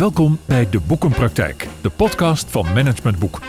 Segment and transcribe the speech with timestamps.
[0.00, 3.40] Welkom bij De Boekenpraktijk, de podcast van Management Boek.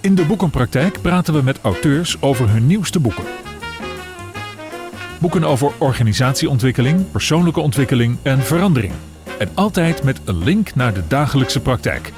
[0.00, 3.24] In De Boekenpraktijk praten we met auteurs over hun nieuwste boeken.
[5.20, 8.92] Boeken over organisatieontwikkeling, persoonlijke ontwikkeling en verandering.
[9.38, 12.12] En altijd met een link naar de dagelijkse praktijk.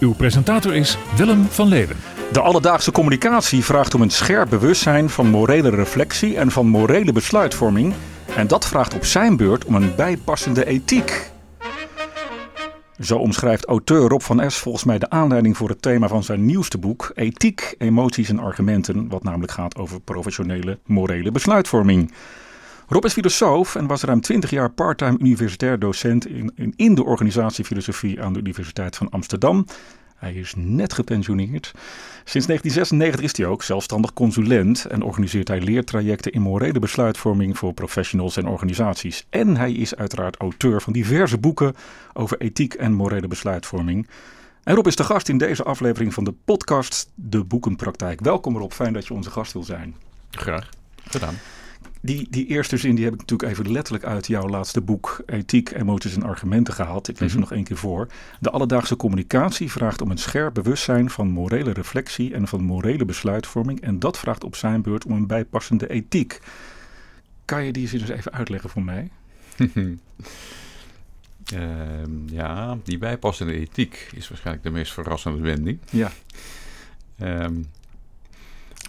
[0.00, 1.96] Uw presentator is Willem van Leeuwen.
[2.32, 7.94] De alledaagse communicatie vraagt om een scherp bewustzijn van morele reflectie en van morele besluitvorming.
[8.36, 11.30] En dat vraagt op zijn beurt om een bijpassende ethiek.
[13.00, 16.46] Zo omschrijft auteur Rob van Es volgens mij de aanleiding voor het thema van zijn
[16.46, 22.12] nieuwste boek Ethiek, emoties en argumenten, wat namelijk gaat over professionele morele besluitvorming.
[22.88, 27.04] Rob is filosoof en was ruim 20 jaar parttime universitair docent in, in, in de
[27.04, 29.66] organisatiefilosofie aan de Universiteit van Amsterdam.
[30.22, 31.72] Hij is net gepensioneerd.
[32.24, 37.72] Sinds 1996 is hij ook zelfstandig consulent en organiseert hij leertrajecten in morele besluitvorming voor
[37.72, 39.26] professionals en organisaties.
[39.30, 41.74] En hij is uiteraard auteur van diverse boeken
[42.12, 44.08] over ethiek en morele besluitvorming.
[44.62, 48.20] En Rob is de gast in deze aflevering van de podcast De Boekenpraktijk.
[48.20, 49.96] Welkom Rob, fijn dat je onze gast wil zijn.
[50.30, 50.68] Graag
[51.04, 51.34] gedaan.
[52.04, 55.70] Die, die eerste zin die heb ik natuurlijk even letterlijk uit jouw laatste boek Ethiek,
[55.70, 57.08] Emoties en Argumenten gehaald.
[57.08, 58.06] Ik lees hem nog één keer voor.
[58.40, 63.80] De alledaagse communicatie vraagt om een scherp bewustzijn van morele reflectie en van morele besluitvorming.
[63.80, 66.40] En dat vraagt op zijn beurt om een bijpassende ethiek.
[67.44, 69.10] Kan je die zin eens even uitleggen voor mij?
[69.56, 69.94] uh,
[72.26, 75.78] ja, die bijpassende ethiek is waarschijnlijk de meest verrassende wending.
[75.90, 76.12] Ja.
[77.20, 77.66] Um,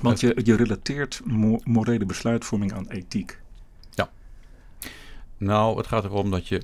[0.03, 1.21] want je, je relateert
[1.63, 3.39] morele besluitvorming aan ethiek.
[3.89, 4.09] Ja.
[5.37, 6.61] Nou, het gaat erom dat je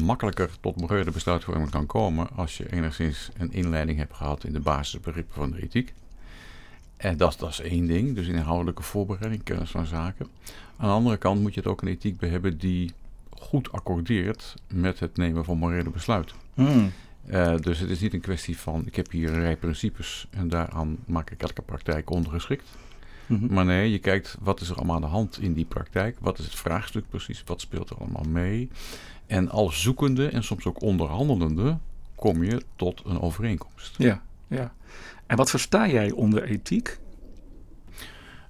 [0.00, 4.60] makkelijker tot morele besluitvorming kan komen als je enigszins een inleiding hebt gehad in de
[4.60, 5.94] basisbegrippen van de ethiek.
[6.96, 10.26] En dat, dat is één ding, dus inhoudelijke voorbereiding, kennis van zaken.
[10.76, 12.92] Aan de andere kant moet je het ook een ethiek hebben die
[13.30, 16.36] goed accordeert met het nemen van morele besluiten.
[16.54, 16.92] Hmm.
[17.30, 20.48] Uh, dus het is niet een kwestie van ik heb hier een rij principes en
[20.48, 22.64] daaraan maak ik elke praktijk ondergeschikt.
[23.26, 26.16] Mm Maar nee, je kijkt wat is er allemaal aan de hand in die praktijk.
[26.20, 27.42] Wat is het vraagstuk precies?
[27.44, 28.70] Wat speelt er allemaal mee?
[29.26, 31.78] En als zoekende en soms ook onderhandelende
[32.14, 33.94] kom je tot een overeenkomst.
[33.98, 34.74] Ja, ja.
[35.26, 36.98] En wat versta jij onder ethiek?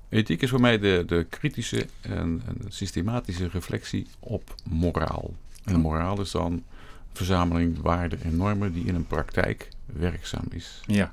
[0.08, 5.34] Ethiek is voor mij de, de kritische en, en systematische reflectie op moraal.
[5.64, 6.64] En moraal is dan
[7.16, 10.80] verzameling waarden en normen die in een praktijk werkzaam is.
[10.86, 11.12] Ja.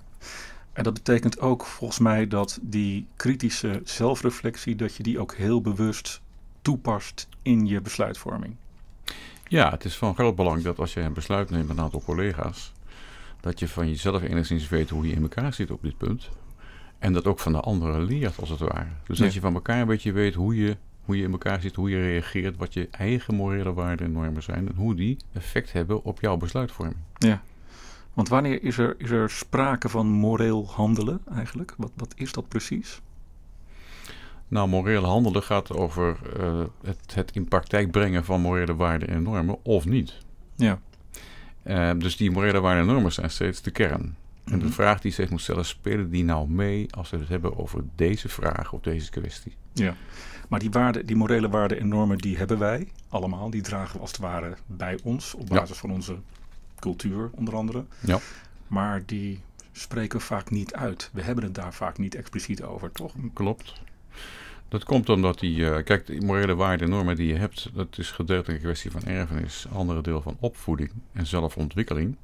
[0.74, 5.62] En dat betekent ook volgens mij dat die kritische zelfreflectie, dat je die ook heel
[5.62, 6.22] bewust
[6.62, 8.56] toepast in je besluitvorming.
[9.47, 12.02] Ja, het is van groot belang dat als je een besluit neemt met een aantal
[12.02, 12.72] collega's,
[13.40, 16.30] dat je van jezelf enigszins weet hoe je in elkaar zit op dit punt.
[17.00, 18.88] En dat ook van de anderen leert, als het ware.
[19.08, 21.75] Dus dat je van elkaar een beetje weet hoe je hoe je in elkaar zit,
[21.75, 25.74] hoe je reageert, wat je eigen morele waarden en normen zijn en hoe die effect
[25.74, 26.97] hebben op jouw besluitvorming.
[27.18, 27.41] Ja,
[28.14, 31.74] want wanneer is er, is er sprake van moreel handelen eigenlijk?
[31.78, 33.02] Wat, wat is dat precies?
[34.47, 39.24] Nou, moreel handelen gaat over uh, het, het in praktijk brengen van morele waarden en
[39.24, 40.18] normen of niet.
[40.56, 40.80] Ja.
[41.63, 44.16] Uh, dus die morele waarden en normen zijn steeds de kern.
[44.44, 44.74] En de mhm.
[44.74, 48.30] vraag die zich moet stellen, spelen die nou mee als we het hebben over deze
[48.30, 49.56] vraag of deze kwestie?
[49.74, 49.96] Ja.
[50.53, 53.50] Maar die, waarden, die morele waarden en normen, die hebben wij allemaal.
[53.50, 56.18] Die dragen we als het ware bij ons op basis van onze
[56.80, 57.86] cultuur onder andere.
[58.00, 58.19] Ja.
[58.68, 59.40] Maar die
[59.72, 61.09] spreken we vaak niet uit.
[61.13, 63.13] We hebben het daar vaak niet expliciet over, toch?
[63.34, 63.74] Klopt.
[64.68, 67.97] Dat komt omdat die, uh, kijk, die morele waarden en normen die je hebt, dat
[67.97, 72.16] is gedeeltelijk een kwestie van erfenis, andere deel van opvoeding en zelfontwikkeling.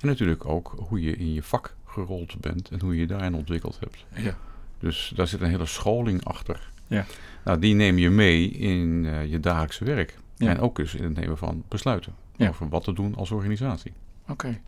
[0.00, 3.34] En natuurlijk ook hoe je in je vak gerold bent en hoe je je daarin
[3.34, 4.04] ontwikkeld hebt.
[4.14, 4.36] Ja.
[4.78, 6.70] Dus daar zit een hele scholing achter.
[6.92, 7.04] Ja.
[7.44, 10.18] Nou, die neem je mee in uh, je dagelijkse werk.
[10.38, 12.14] En ook dus in het nemen van besluiten
[12.48, 13.92] over wat te doen als organisatie.
[14.22, 14.32] Oké.
[14.32, 14.60] Okay.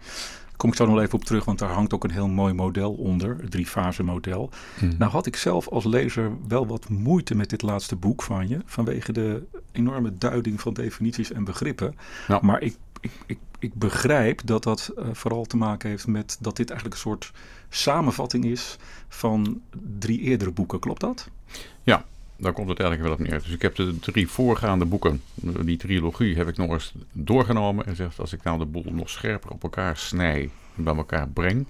[0.57, 2.93] Kom ik zo nog even op terug, want daar hangt ook een heel mooi model
[2.93, 4.51] onder, het drie-fase model.
[4.79, 4.95] Hmm.
[4.99, 8.59] Nou had ik zelf als lezer wel wat moeite met dit laatste boek van je,
[8.65, 9.43] vanwege de
[9.73, 11.95] enorme duiding van definities en begrippen.
[12.41, 16.57] Maar ik, ik, ik, ik, begrijp dat dat uh, vooral te maken heeft met dat
[16.57, 17.33] dit eigenlijk een soort
[17.69, 18.77] samenvatting is
[19.09, 19.61] van
[19.99, 20.81] drie eerdere boeken.
[20.81, 21.31] Klopt dat?
[21.83, 22.05] Ja,
[22.37, 23.43] daar komt het eigenlijk wel op neer.
[23.43, 27.87] Dus ik heb de drie voorgaande boeken, die trilogie, heb ik nog eens doorgenomen.
[27.87, 31.29] En zegt, als ik nou de boel nog scherper op elkaar snij en bij elkaar
[31.29, 31.67] breng,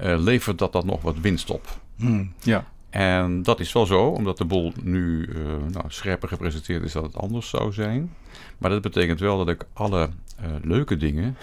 [0.00, 1.78] uh, levert dat dan nog wat winst op.
[1.96, 2.72] Hmm, ja.
[2.90, 5.36] En dat is wel zo, omdat de boel nu uh,
[5.70, 8.14] nou, scherper gepresenteerd is dat het anders zou zijn.
[8.58, 10.08] Maar dat betekent wel dat ik alle
[10.40, 11.36] uh, leuke dingen,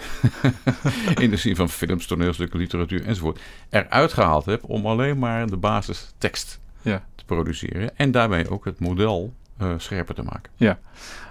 [1.18, 3.40] in de zin van films, toneelstukken, literatuur enzovoort,
[3.70, 7.96] eruit gehaald heb om alleen maar de basistekst ja produceren.
[7.96, 10.52] En daarbij ook het model uh, scherper te maken.
[10.56, 10.78] Ja,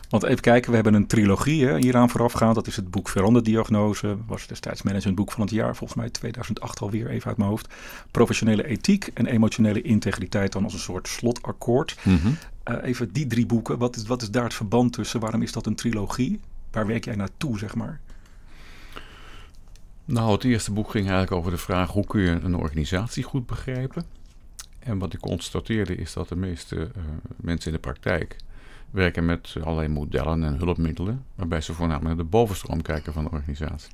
[0.09, 2.55] want even kijken, we hebben een trilogie hè, hieraan voorafgaand.
[2.55, 4.17] Dat is het boek Veranderdiagnose.
[4.27, 7.73] Was destijds managementboek van het jaar, volgens mij 2008 alweer, even uit mijn hoofd.
[8.11, 11.97] Professionele ethiek en emotionele integriteit dan als een soort slotakkoord.
[12.03, 12.37] Mm
[12.81, 15.19] even die drie boeken, wat is, wat is daar het verband tussen?
[15.19, 16.39] Waarom is dat een trilogie?
[16.71, 17.99] Waar werk jij naartoe, zeg maar?
[20.05, 23.45] Nou, het eerste boek ging eigenlijk over de vraag hoe kun je een organisatie goed
[23.45, 24.05] begrijpen.
[24.83, 27.03] En wat ik constateerde is dat de meeste uh,
[27.35, 28.35] mensen in de praktijk
[28.89, 33.29] werken met allerlei modellen en hulpmiddelen, waarbij ze voornamelijk naar de bovenstroom kijken van de
[33.31, 33.93] organisatie.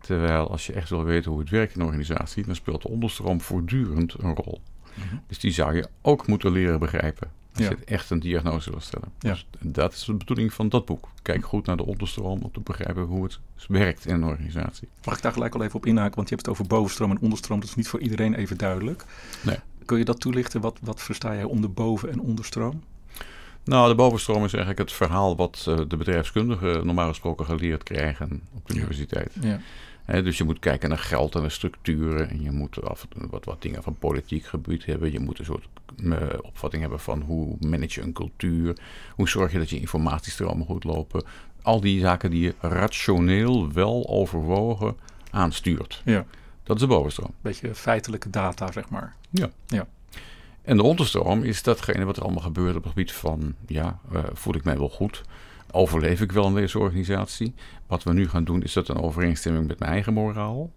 [0.00, 2.88] Terwijl als je echt wil weten hoe het werkt in een organisatie, dan speelt de
[2.88, 4.60] onderstroom voortdurend een rol.
[4.94, 5.16] Mhm.
[5.26, 7.30] Dus die zou je ook moeten leren begrijpen.
[7.56, 9.08] Als je echt een diagnose wil stellen.
[9.18, 9.30] Ja.
[9.30, 11.08] Dus dat is de bedoeling van dat boek.
[11.22, 13.38] Kijk goed naar de onderstroom om te begrijpen hoe het
[13.68, 14.88] werkt in een organisatie.
[15.04, 16.14] Mag ik daar gelijk al even op inhaken?
[16.14, 17.60] Want je hebt het over bovenstroom en onderstroom.
[17.60, 19.04] Dat is niet voor iedereen even duidelijk.
[19.42, 19.58] Nee.
[19.84, 20.60] Kun je dat toelichten?
[20.60, 22.82] Wat, wat versta jij onder boven- en onderstroom?
[23.64, 28.42] Nou, de bovenstroom is eigenlijk het verhaal wat uh, de bedrijfskundigen normaal gesproken geleerd krijgen
[28.54, 29.36] op de universiteit.
[29.40, 30.20] Ja.
[30.20, 32.30] dus je moet kijken naar geld en de structuren.
[32.30, 35.12] En je moet af, wat, wat dingen van politiek gebied hebben.
[35.12, 35.66] Je moet een soort
[35.96, 38.76] uh, opvatting hebben van hoe manage je een cultuur.
[39.14, 41.24] Hoe zorg je dat je informatiestromen goed lopen.
[41.62, 44.96] Al die zaken die je rationeel wel overwogen
[45.30, 46.02] aanstuurt.
[46.04, 46.26] Ja.
[46.64, 47.30] Dat is de bovenstroom.
[47.40, 49.14] Beetje feitelijke data, zeg maar.
[49.30, 49.50] Ja.
[49.66, 49.86] ja.
[50.62, 54.18] En de onderstroom is datgene wat er allemaal gebeurt op het gebied van, ja, uh,
[54.32, 55.22] voel ik mij wel goed?
[55.70, 57.54] Overleef ik wel in deze organisatie?
[57.86, 60.70] Wat we nu gaan doen, is dat een overeenstemming met mijn eigen moraal?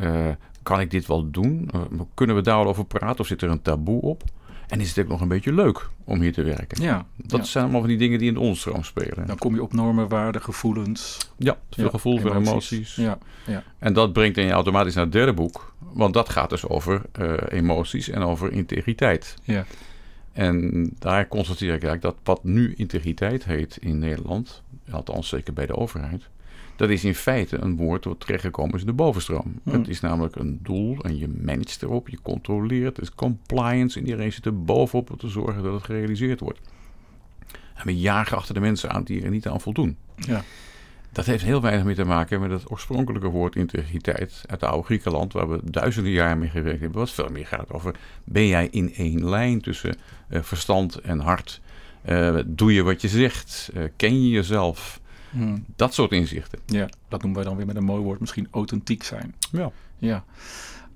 [0.00, 0.28] Uh,
[0.62, 1.70] kan ik dit wel doen?
[1.74, 4.22] Uh, kunnen we daar al over praten of zit er een taboe op?
[4.68, 6.82] En is het ook nog een beetje leuk om hier te werken?
[6.82, 7.06] Ja.
[7.16, 9.26] Dat zijn allemaal van die dingen die in de onderstroom spelen.
[9.26, 11.18] Dan kom je op normen, waarden, gevoelens.
[11.36, 12.94] Ja, veel ja, gevoel, veel emoties.
[12.94, 13.62] Ja, ja.
[13.78, 15.74] En dat brengt je automatisch naar het derde boek.
[15.78, 19.36] Want dat gaat dus over uh, emoties en over integriteit.
[19.42, 19.64] Ja.
[20.32, 25.66] En daar constateer ik eigenlijk dat wat nu integriteit heet in Nederland, althans zeker bij
[25.66, 26.28] de overheid,
[26.76, 29.60] dat is in feite een woord wat terechtgekomen is in de bovenstroom.
[29.62, 29.72] Hmm.
[29.72, 32.96] Het is namelijk een doel en je managt erop, je controleert.
[32.96, 36.60] Het is compliance en iedereen zit er bovenop om te zorgen dat het gerealiseerd wordt.
[37.74, 39.96] En we jagen achter de mensen aan die er niet aan voldoen.
[40.14, 40.42] Ja.
[41.12, 44.84] Dat heeft heel weinig mee te maken met het oorspronkelijke woord integriteit uit de oude
[44.84, 46.98] Griekenland, waar we duizenden jaar mee gewerkt hebben.
[46.98, 47.94] Wat veel meer gaat over:
[48.24, 49.96] ben jij in één lijn tussen
[50.30, 51.60] uh, verstand en hart?
[52.08, 53.70] Uh, doe je wat je zegt?
[53.74, 55.00] Uh, ken je jezelf?
[55.36, 55.64] Hmm.
[55.76, 56.58] Dat soort inzichten.
[56.66, 59.34] Ja, dat noemen wij dan weer met een mooi woord misschien authentiek zijn.
[59.52, 59.70] Ja.
[59.98, 60.24] ja.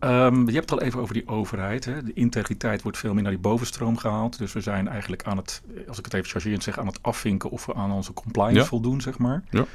[0.00, 1.84] Um, je hebt het al even over die overheid.
[1.84, 2.02] Hè.
[2.02, 4.38] De integriteit wordt veel meer naar die bovenstroom gehaald.
[4.38, 7.50] Dus we zijn eigenlijk aan het, als ik het even chargerend zeg, aan het afvinken
[7.50, 9.42] of we aan onze compliance voldoen, zeg maar.
[9.50, 9.66] Ja.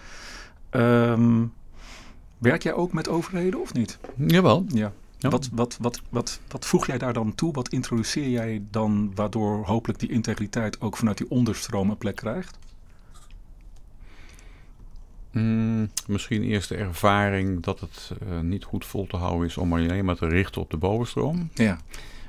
[1.11, 1.53] Um,
[2.37, 3.97] werk jij ook met overheden of niet?
[4.15, 4.65] Jawel.
[4.67, 4.91] Ja.
[5.17, 5.29] ja.
[5.29, 7.53] Wat, wat, wat, wat, wat voeg jij daar dan toe?
[7.53, 12.57] Wat introduceer jij dan waardoor hopelijk die integriteit ook vanuit die onderstroom een plek krijgt?
[15.35, 19.73] Mm, misschien eerst de ervaring dat het uh, niet goed vol te houden is om
[19.73, 21.49] alleen maar te richten op de bovenstroom.
[21.53, 21.77] Ja.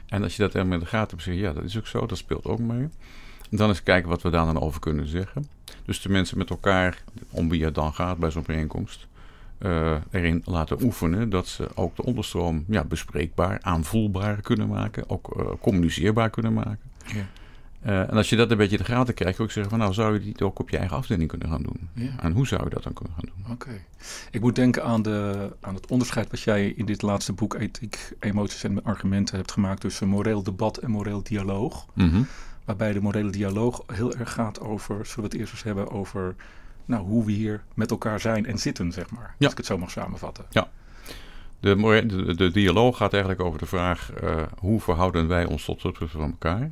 [0.07, 2.19] En als je dat er met de gaten hebt, ja, dat is ook zo, dat
[2.19, 2.89] speelt ook mee.
[3.51, 5.47] Dan eens kijken wat we daar dan over kunnen zeggen.
[5.85, 9.07] Dus de mensen met elkaar, om wie het dan gaat bij zo'n bijeenkomst,
[9.59, 15.37] uh, erin laten oefenen dat ze ook de onderstroom ja, bespreekbaar, aanvoelbaar kunnen maken, ook
[15.37, 16.91] uh, communiceerbaar kunnen maken.
[17.05, 17.27] Ja.
[17.87, 20.15] Uh, en als je dat een beetje de gaten krijgt, ook zeggen van nou zou
[20.15, 21.89] je dit ook op je eigen afdeling kunnen gaan doen.
[21.93, 22.21] Ja.
[22.21, 23.53] En hoe zou je dat dan kunnen gaan doen?
[23.53, 23.81] Oké.
[24.31, 28.13] Ik moet denken aan, de, aan het onderscheid wat jij in dit laatste boek Ethiek,
[28.21, 31.87] Emoties en Argumenten hebt gemaakt tussen moreel debat en moreel dialoog.
[31.95, 32.27] Mm -hmm.
[32.65, 36.35] Waarbij de morele dialoog heel erg gaat over, zullen we het eerst eens hebben over
[36.85, 39.35] nou, hoe we hier met elkaar zijn en zitten, zeg maar.
[39.39, 39.45] Ja.
[39.45, 40.45] Als ik het zo mag samenvatten.
[40.51, 40.69] Ja.
[41.61, 45.85] De, de, de dialoog gaat eigenlijk over de vraag uh, hoe verhouden wij ons tot
[45.85, 46.71] opzichte van elkaar.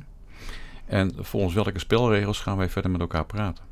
[0.85, 3.63] En volgens welke spelregels gaan wij verder met elkaar praten.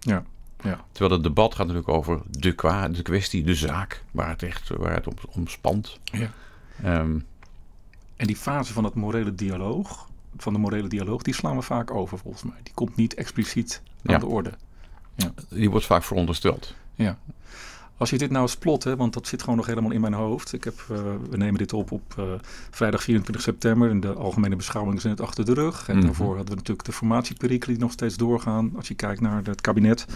[0.00, 0.24] Ja.
[0.62, 0.84] Ja.
[0.92, 4.68] Terwijl het debat gaat natuurlijk over de, kwa, de kwestie, de zaak, waar het echt
[4.68, 5.98] waar het om, om spant.
[6.04, 6.30] Ja.
[7.00, 7.26] Um,
[8.16, 11.90] en die fase van het morele dialoog, van de morele dialoog, die slaan we vaak
[11.90, 12.58] over volgens mij.
[12.62, 14.52] Die komt niet expliciet aan de orde.
[15.14, 15.32] Ja.
[15.48, 16.74] Die wordt vaak verondersteld.
[16.94, 17.18] Ja.
[17.98, 20.12] Als je dit nou eens plot, hè, want dat zit gewoon nog helemaal in mijn
[20.12, 20.52] hoofd.
[20.52, 20.98] Ik heb, uh,
[21.30, 22.24] we nemen dit op op uh,
[22.70, 25.88] vrijdag 24 september en de algemene beschouwingen zijn het achter de rug.
[25.88, 26.06] En mm -hmm.
[26.06, 28.72] daarvoor hadden we natuurlijk de formatieperikelen die nog steeds doorgaan.
[28.76, 30.06] Als je kijkt naar het kabinet.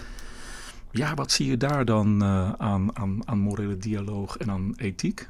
[0.90, 5.28] Ja, wat zie je daar dan uh, aan, aan, aan morele dialoog en aan ethiek?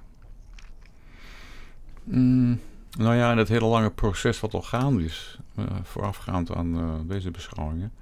[2.04, 2.60] Mm,
[2.98, 5.38] nou ja, in het hele lange proces wat al gaande is,
[5.82, 7.92] voorafgaand aan deze beschouwingen,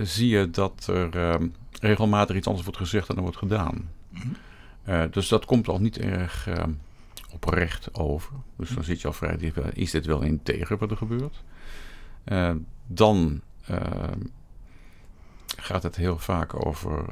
[0.00, 1.48] zie je dat er ehm,
[1.80, 3.90] regelmatig iets anders wordt gezegd dan er wordt gedaan.
[4.08, 4.28] Mhm.
[4.82, 6.70] Eh, dus dat komt al niet erg ehm,
[7.30, 8.32] oprecht over.
[8.56, 11.42] Dus dan zit je al vrij dicht is dit wel integer wat er gebeurt?
[12.24, 12.54] Uh,
[12.86, 14.20] dan ehm,
[15.56, 17.04] gaat het heel vaak over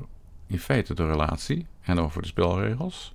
[0.47, 3.15] in feite de relatie en over de spelregels.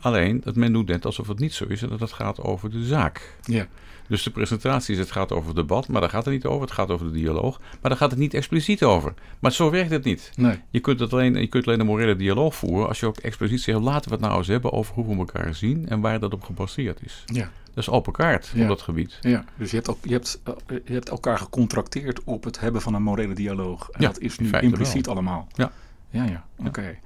[0.00, 2.70] Alleen dat men doet net alsof het niet zo is en dat het gaat over
[2.70, 3.36] de zaak.
[3.42, 3.66] Ja.
[4.08, 6.60] Dus de presentatie is, het gaat over het debat, maar daar gaat het niet over.
[6.60, 9.14] Het gaat over de dialoog, maar daar gaat het niet expliciet over.
[9.38, 10.30] Maar zo werkt het niet.
[10.36, 10.58] Nee.
[10.70, 13.60] Je kunt, het alleen, je kunt alleen een morele dialoog voeren als je ook expliciet
[13.60, 16.32] zegt, laten we het nou eens hebben over hoe we elkaar zien en waar dat
[16.34, 17.22] op gebaseerd is.
[17.26, 17.50] Ja.
[17.74, 18.62] Dat is open kaart Ja.
[18.62, 19.18] op dat gebied.
[19.20, 20.40] Ja, dus je hebt, ook, je, hebt,
[20.84, 23.88] je hebt elkaar gecontracteerd op het hebben van een morele dialoog.
[23.90, 25.14] En Ja, dat is nu impliciet wel.
[25.14, 25.46] allemaal.
[25.54, 25.72] Ja.
[26.10, 26.96] Ja, ja, oké.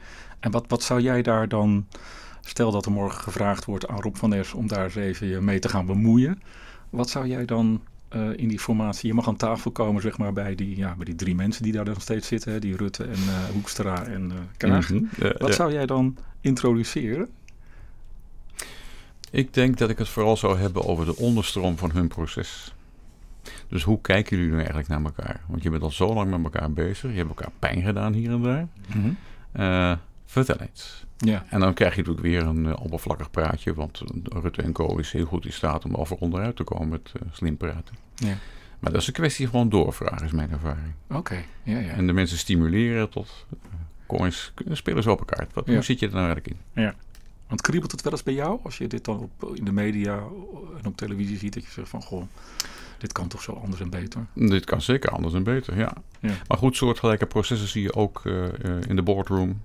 [0.40, 1.87] En wat, wat zou jij daar dan,
[2.50, 5.40] stel dat er morgen gevraagd wordt aan Rob van Nes om daar eens even je
[5.40, 6.42] mee te gaan bemoeien.
[6.90, 10.33] Wat zou jij dan eh, in die formatie, je mag aan tafel komen zeg maar
[10.33, 12.52] bij die, ja, bij die drie mensen die daar dan steeds zitten.
[12.52, 14.90] Hè, die Rutte en eh, Hoekstra en eh Kaag.
[14.90, 15.04] Mhm.
[15.38, 15.52] Wat ja.
[15.52, 17.28] zou jij dan introduceren?
[19.30, 22.75] Ik denk dat ik het vooral zou hebben over de onderstroom van hun proces.
[23.69, 25.40] Dus hoe kijken jullie nu eigenlijk naar elkaar?
[25.47, 27.11] Want je bent al zo lang met elkaar bezig.
[27.11, 28.69] Je hebt elkaar pijn gedaan hier en daar.
[29.52, 29.99] Eh,
[30.30, 31.04] vertel eens.
[31.16, 33.75] Ja, En dan krijg je natuurlijk weer een eh, oppervlakkig praatje.
[33.75, 34.96] Want eh, Rutte en Co.
[34.96, 37.94] is heel goed in staat om over onderuit te komen met eh, slim praten.
[38.14, 38.34] ja.
[38.78, 40.92] Maar dat is een kwestie van doorvragen, is mijn ervaring.
[41.08, 41.42] oké.
[41.62, 41.92] Ja, ja.
[41.92, 43.46] En de mensen stimuleren tot...
[43.52, 43.56] eh,
[44.06, 45.46] kom eens, spelen ze op elkaar.
[45.52, 45.72] Wat, Ja.
[45.72, 46.92] Hoe zit je er nou eigenlijk in?
[47.49, 50.14] Want kriebelt het wel eens bij jou als je dit dan op, in de media
[50.78, 52.22] en op televisie ziet dat je zegt van goh,
[52.99, 54.26] dit kan toch zo anders en beter?
[54.34, 55.92] Dit kan zeker anders en beter, ja.
[56.20, 56.32] Ja.
[56.49, 58.22] Maar goed, soortgelijke processen zie je ook
[58.88, 59.62] in de boardroom,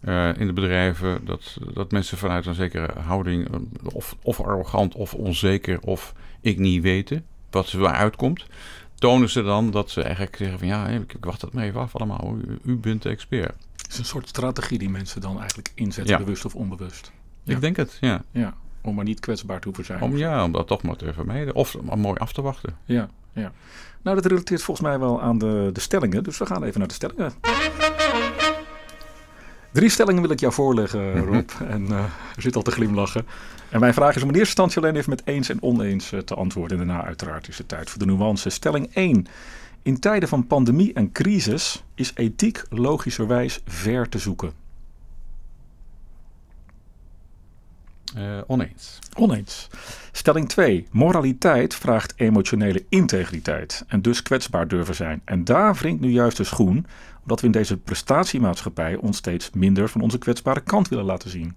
[0.00, 1.24] eh, in de bedrijven.
[1.24, 3.60] Dat, dat mensen vanuit een zekere houding, eh,
[3.92, 8.46] of, of arrogant of onzeker of ik niet weten wat er uitkomt,
[8.94, 11.80] tonen ze dan dat ze eigenlijk zeggen van ja, ik, ik wacht het maar even
[11.80, 12.36] af allemaal.
[12.46, 13.54] U, u bent de expert.
[13.76, 16.24] Het is een soort strategie die mensen dan eigenlijk inzetten, Ja.
[16.24, 17.12] bewust of onbewust.
[17.42, 17.54] Ja.
[17.54, 18.22] Ik denk het, ja.
[18.30, 20.02] Ja, om maar niet kwetsbaar te hoeven zijn.
[20.02, 21.54] Om, ja, om dat toch maar te vermijden.
[21.54, 22.76] Of om mooi af te wachten.
[22.84, 23.52] Ja, ja.
[24.02, 26.88] Nou, dat relateert volgens mij wel aan de, de stellingen, dus we gaan even naar
[26.88, 27.32] de stellingen.
[29.72, 31.50] Drie stellingen wil ik jou voorleggen, Rob.
[31.68, 32.04] En eh
[32.36, 33.26] er zit al te glimlachen.
[33.68, 36.20] En mijn vraag is om in eerste instantie alleen even met eens en oneens eh,
[36.20, 36.80] te antwoorden.
[36.80, 38.50] En daarna uiteraard is het tijd voor de nuance.
[38.50, 39.26] Stelling 1.
[39.82, 44.52] In tijden van pandemie en crisis is ethiek logischerwijs ver te zoeken.
[48.14, 48.98] Eh, oneens.
[49.16, 49.68] Oneens.
[50.12, 50.86] Stelling 2.
[50.90, 55.22] Moraliteit vraagt emotionele integriteit en dus kwetsbaar durven zijn.
[55.24, 56.86] En daar wringt nu juist de schoen,
[57.28, 61.54] omdat we in deze prestatiemaatschappij ons steeds minder van onze kwetsbare kant willen laten zien.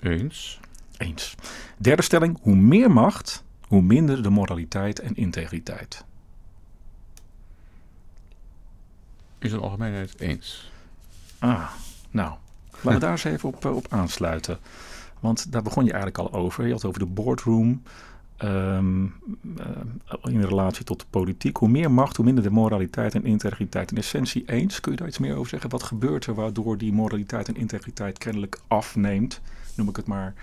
[0.00, 0.60] Eens.
[0.96, 1.34] Eens.
[1.76, 2.38] Derde stelling.
[2.42, 6.04] Hoe meer macht, hoe minder de moraliteit en integriteit.
[9.38, 10.70] Is een algemeenheid eens.
[11.38, 11.70] Ah,
[12.10, 12.34] nou.
[12.70, 14.58] Laten we daar eens even op, eh, op aansluiten.
[15.20, 16.64] Want daar begon je eigenlijk al over.
[16.64, 17.82] Je had het over de boardroom.
[18.40, 19.04] Ehm,
[19.56, 21.56] eh, in relatie tot de politiek.
[21.56, 23.90] Hoe meer macht, hoe minder de moraliteit en integriteit.
[23.90, 24.80] In essentie eens.
[24.80, 25.70] Kun je daar iets meer over zeggen?
[25.70, 29.40] Wat gebeurt er waardoor die moraliteit en integriteit kennelijk afneemt?
[29.76, 30.34] Noem ik het maar.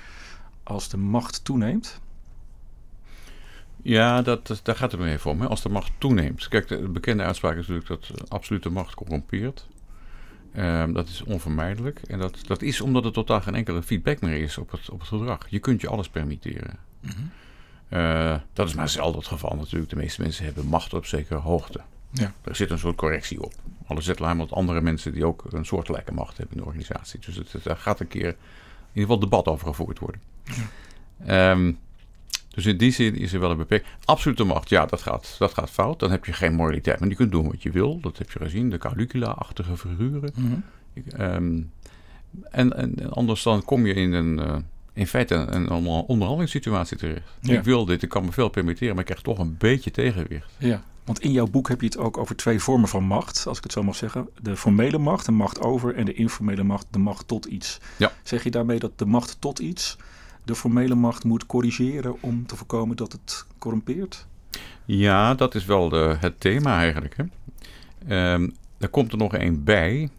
[0.64, 2.00] Als de macht toeneemt.
[3.82, 5.42] Ja, dat, dat- daar gaat het me even om.
[5.42, 5.48] Hè.
[5.48, 6.48] Als de macht toeneemt.
[6.48, 9.68] Kijk, de bekende uitspraak is natuurlijk dat absolute macht corrompeert.
[10.54, 12.02] Ehm, dat is onvermijdelijk.
[12.08, 15.00] En dat, dat is omdat er totaal geen enkele feedback meer is op het, op
[15.00, 15.48] het gedrag.
[15.50, 16.76] Je kunt je alles permitteren.
[17.90, 19.90] Eh, dat is maar zelden het geval natuurlijk.
[19.90, 21.82] De meeste mensen hebben macht op zekere hoogte.
[22.12, 22.34] Ja.
[22.44, 23.54] Er zit een soort correctie op.
[23.88, 27.20] Alles zet alleen met andere mensen die ook een soortgelijke macht hebben in de organisatie.
[27.26, 28.36] Dus het, het- daar gaat een keer in
[28.94, 30.22] ieder geval debat over gevoerd worden.
[31.26, 31.72] Ehm,
[32.50, 33.92] dus in die zin is er wel een beperking.
[34.06, 36.00] Absolute macht, ja, dat gaat, dat gaat fout.
[36.00, 37.00] Dan heb je geen moraliteit.
[37.00, 38.00] Maar je kunt doen wat je wil.
[38.00, 38.70] Dat heb je gezien.
[38.70, 40.32] De Caligula-achtige figuren.
[40.94, 41.62] Ik, ehm,
[42.52, 44.56] en, en, en anders dan kom je in een, eh,
[44.98, 47.30] in feite een, een onder- onderhandelingssituatie terecht.
[47.42, 47.58] Ja.
[47.58, 50.50] Ik wil dit, ik kan me veel permitteren, maar ik krijg toch een beetje tegenwicht.
[50.58, 53.58] Ja, want in jouw boek heb je het ook over twee vormen van macht, als
[53.58, 54.30] ik het zo mag zeggen.
[54.42, 57.80] De formele macht, de macht over, en de informele macht, de macht tot iets.
[57.98, 58.12] Ja.
[58.24, 59.98] Zeg je daarmee dat de macht tot iets
[60.44, 64.26] de formele macht moet corrigeren om te voorkomen dat het corrumpeert?
[64.86, 67.16] Ja, dat is wel de, het thema eigenlijk.
[67.18, 67.24] Hè?
[68.08, 70.10] Ehm, er komt er nog één bij,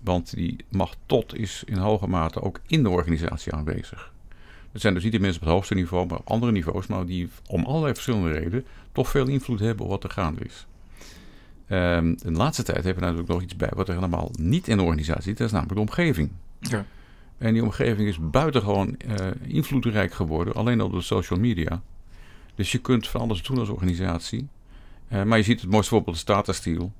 [0.00, 4.12] want die macht tot is in hoge mate ook in de organisatie aanwezig.
[4.76, 7.06] Het zijn dus niet de mensen op het hoogste niveau, maar op andere niveaus, maar
[7.06, 10.66] die om allerlei verschillende redenen toch veel invloed hebben op wat er gaande is.
[11.66, 14.68] Ehm, in de laatste tijd hebben we natuurlijk nog iets bij wat er helemaal niet
[14.68, 16.30] in de organisatie zit, dat is namelijk de omgeving.
[16.60, 16.84] Ja.
[17.38, 21.82] En die omgeving is buitengewoon eh invloedrijk geworden, alleen al door social media.
[22.54, 24.48] Dus je kunt van alles doen als organisatie.
[25.08, 26.92] Eh, maar je ziet het mooiste voorbeeld de Tata Steel.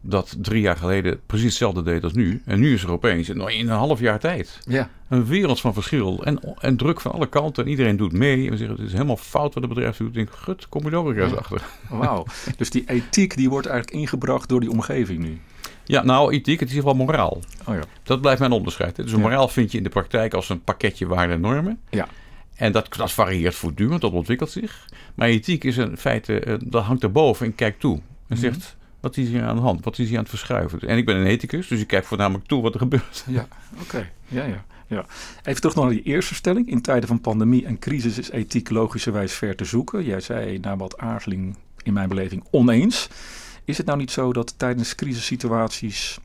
[0.00, 2.42] Dat drie jaar geleden precies hetzelfde deed als nu.
[2.44, 4.90] En nu is er opeens in een half jaar tijd Ja.
[5.08, 6.24] een wereld van verschil.
[6.24, 7.64] En, en druk van alle kanten.
[7.64, 8.44] En iedereen doet mee.
[8.44, 10.08] En we zeggen het is helemaal fout wat het bedrijf doet.
[10.08, 11.36] Ik denk, gut, kom je er ook eens Ja.
[11.36, 11.62] achter.
[11.88, 12.24] Wauw.
[12.58, 15.40] Dus die ethiek die wordt eigenlijk ingebracht door die omgeving nu.
[15.84, 17.40] Ja, nou, ethiek, het is in ieder geval moraal.
[17.66, 17.80] Oh ja.
[18.02, 18.96] Dat blijft mijn onderscheid.
[18.96, 19.02] hè.
[19.02, 21.80] Dus een moraal vind je in de praktijk als een pakketje waarden en normen.
[21.90, 22.08] Ja.
[22.54, 24.84] En dat, dat varieert voortdurend, dat ontwikkelt zich.
[25.14, 27.96] Maar ethiek is in feite, eh, dat hangt erboven en kijkt toe.
[27.96, 28.38] En Mhm.
[28.38, 29.84] zegt, wat is hier aan de hand?
[29.84, 30.80] Wat is hier aan het verschuiven?
[30.80, 33.24] En ik ben een ethicus, dus ik kijk voornamelijk toe wat er gebeurt.
[33.26, 33.48] Ja,
[33.80, 34.10] oké.
[34.28, 35.06] Ja, ja, ja.
[35.44, 36.68] Even terug naar die eerste stelling.
[36.68, 40.04] In tijden van pandemie en crisis is ethiek logischerwijs ver te zoeken.
[40.04, 43.08] Jij zei na wat aarzeling in mijn beleving oneens.
[43.64, 46.18] Is het nou niet zo dat tijdens crisissituaties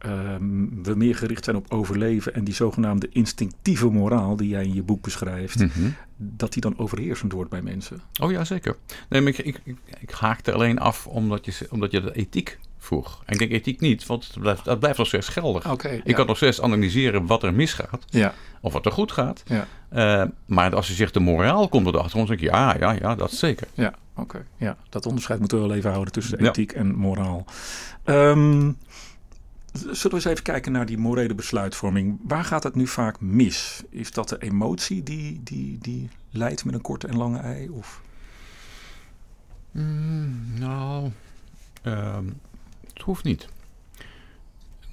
[0.00, 4.74] ehm, we meer gericht zijn op overleven en die zogenaamde instinctieve moraal die jij in
[4.74, 5.88] je boek beschrijft, Mhm.
[6.16, 8.00] dat die dan overheersend wordt bij mensen?
[8.22, 8.76] Oh ja, zeker.
[9.08, 12.58] Nee, maar ik, ik, ik, ik haakte alleen af omdat je, omdat je de ethiek
[12.78, 13.22] vroeg.
[13.26, 15.82] En ik denk ethiek niet, want het blijft, dat blijft nog steeds geldig.
[16.04, 19.42] Ik kan nog steeds analyseren wat er misgaat Ja, of wat er goed gaat.
[19.46, 22.54] ja, Eh, maar als je zegt de moraal komt er de achtergrond, dan denk ik
[22.56, 23.66] ja, ja, ja, dat zeker.
[23.74, 24.46] ja, oké.
[24.56, 27.44] Ja, dat onderscheid moeten we wel even houden tussen ethiek en moraal.
[28.04, 28.72] Ehm,
[29.72, 32.20] zullen we eens even kijken naar die morele besluitvorming.
[32.22, 33.82] Waar gaat het nu vaak mis?
[33.90, 37.68] Is dat de emotie die, die, die leidt met een korte en lange ei?
[37.68, 38.02] Of?
[39.70, 41.10] Mm, nou,
[41.82, 42.26] ehm,
[42.92, 43.48] het hoeft niet.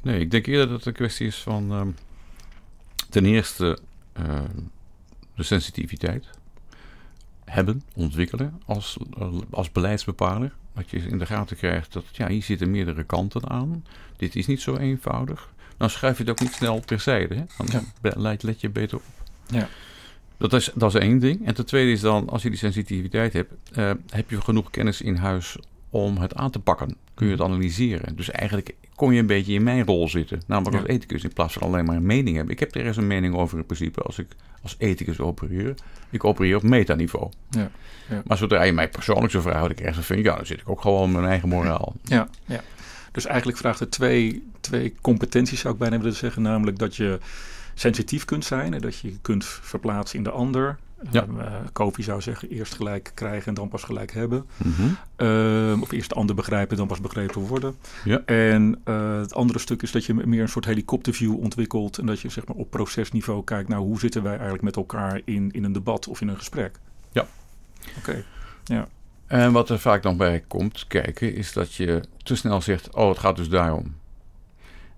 [0.01, 1.89] Nee, ik denk eerder dat het een kwestie is van ehm,
[3.09, 3.79] ten eerste
[4.13, 4.59] ehm,
[5.35, 6.29] de sensitiviteit
[7.51, 8.97] hebben, ontwikkelen als,
[9.49, 10.53] als beleidsbepaler.
[10.73, 13.85] Dat je in de gaten krijgt dat ja, hier zitten meerdere kanten aan.
[14.17, 15.49] Dit is niet zo eenvoudig.
[15.77, 17.35] Dan schuif je het ook niet snel terzijde.
[17.35, 17.43] Hè?
[17.57, 18.35] Dan Ja.
[18.39, 19.03] let je beter op.
[19.47, 19.67] Ja.
[20.37, 21.45] Dat is, dat is één ding.
[21.45, 25.01] En ten tweede is dan, als je die sensitiviteit hebt, eh, heb je genoeg kennis
[25.01, 25.57] in huis
[25.89, 26.95] om het aan te pakken.
[27.17, 28.15] Kun je het analyseren.
[28.15, 30.41] Dus eigenlijk kom je een beetje in mijn rol zitten.
[30.47, 30.81] Namelijk Ja.
[30.81, 32.53] als ethicus in plaats van alleen maar een mening hebben.
[32.53, 34.27] Ik heb er eens een mening over in principe als ik
[34.61, 35.73] als ethicus opereer.
[36.09, 37.31] Ik opereer op metaniveau.
[37.49, 37.69] Ja.
[38.09, 38.21] Ja.
[38.25, 40.59] Maar zodra je mij persoonlijk zou vragen wat ik ergens van vind, ja, dan zit
[40.61, 41.95] ik ook gewoon met mijn eigen moraal.
[42.03, 42.61] Ja, ja.
[43.11, 46.41] Dus eigenlijk vraagt het twee, twee competenties, zou ik bijna willen zeggen.
[46.41, 47.19] Namelijk dat je
[47.73, 50.77] sensitief kunt zijn en dat je je kunt verplaatsen in de ander.
[51.11, 51.21] Ja.
[51.21, 54.45] Ehm, eh, Kofi zou zeggen, eerst gelijk krijgen en dan pas gelijk hebben.
[54.57, 54.87] Mhm.
[55.15, 57.75] Ehm, of eerst de ander begrijpen, dan pas begrepen worden.
[58.03, 58.21] Ja.
[58.25, 61.97] En eh, het andere stuk is dat je meer een soort helikopterview ontwikkelt.
[61.97, 65.21] En dat je zeg maar, op procesniveau kijkt, nou hoe zitten wij eigenlijk met elkaar
[65.25, 66.79] in, in een debat of in een gesprek.
[67.11, 67.27] Ja.
[67.97, 68.23] Oké.
[69.27, 73.09] En wat er vaak dan bij komt kijken, is dat je te snel zegt: Oh,
[73.09, 73.95] het gaat dus daarom.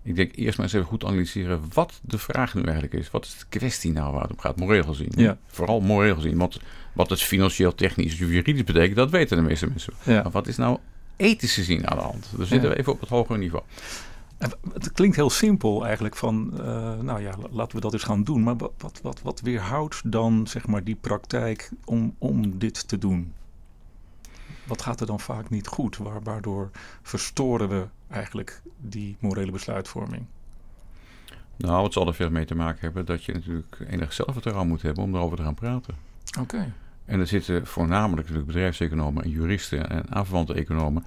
[0.03, 3.11] Ik denk eerst maar eens even goed analyseren wat de vraag nu eigenlijk is.
[3.11, 5.11] Wat is de kwestie nou waar het om gaat, moreel gezien?
[5.15, 5.37] Ja.
[5.47, 6.37] Vooral moreel gezien.
[6.37, 6.59] Want
[6.93, 9.93] wat het financieel, technisch of juridisch betekent, dat weten de meeste mensen.
[10.03, 10.21] Ja.
[10.21, 10.77] Maar wat is nou
[11.15, 12.27] ethisch gezien aan de hand?
[12.37, 13.63] Dan zitten we even op het hogere niveau.
[14.73, 18.23] Het klinkt heel simpel eigenlijk van, eh, nou ja, la- laten we dat eens gaan
[18.23, 18.43] doen.
[18.43, 23.33] Maar wat, wat, wat, weerhoudt dan zeg maar die praktijk om, om dit te doen?
[24.63, 25.97] Wat gaat er dan vaak niet goed?
[25.97, 26.69] Waar, waardoor
[27.01, 30.25] verstoren we eigenlijk die morele besluitvorming?
[31.57, 34.81] Nou, het zal er veel mee te maken hebben dat je natuurlijk enig zelfvertrouwen moet
[34.81, 35.95] hebben om erover te gaan praten.
[36.39, 36.73] Oké.
[37.05, 41.03] En er zitten voornamelijk natuurlijk bedrijfseconomen en juristen en aanverwante economen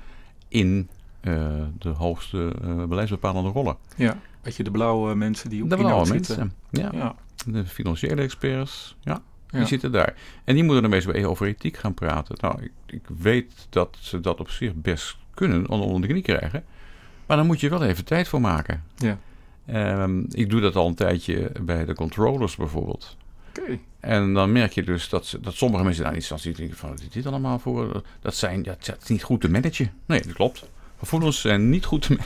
[0.49, 0.89] in
[1.21, 3.77] eh, de hoogste eh, beleidsbepalende rollen.
[3.97, 6.37] Ja, weet je, de blauwe mensen die op De blauwe zitten.
[6.71, 6.93] mensen.
[6.93, 7.15] Ja, Ja,
[7.47, 8.97] de financiële experts.
[9.01, 9.59] Ja, ja.
[9.59, 10.15] die zitten daar.
[10.45, 12.37] En die moeten dan meestal over ethiek gaan praten.
[12.41, 16.65] Nou, ik, ik weet dat ze dat op zich best kunnen onder de knie krijgen.
[17.27, 18.83] Maar dan moet je wel even tijd voor maken.
[18.97, 19.19] Ja.
[19.67, 23.17] Ehm, ik doe dat al een tijdje bij de controllers bijvoorbeeld.
[23.59, 23.79] Oké.
[24.01, 26.89] En dan merk je dus dat, dat sommige mensen daar niet staan zitten denken van,
[26.89, 28.03] wat is dit allemaal voor?
[28.21, 29.93] Dat, zijn, dat, dat is niet goed te managen.
[30.07, 30.71] Nee, dat klopt.
[31.03, 32.19] Gevoelens zijn niet goed te